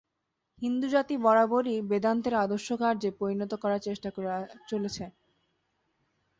[0.61, 4.29] হিন্দুজাতি বরাবরই বেদান্তের আদর্শ কার্যে পরিণত করার চেষ্টা করে
[4.67, 5.03] চলেছে।